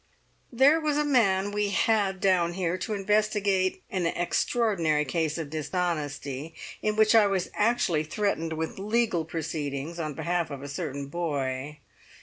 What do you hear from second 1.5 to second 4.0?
we had down here to investigate